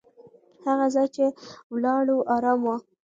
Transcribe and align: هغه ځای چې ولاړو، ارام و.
هغه 0.65 0.85
ځای 0.95 1.07
چې 1.15 1.25
ولاړو، 1.73 2.17
ارام 2.35 2.59
و. 2.63 2.67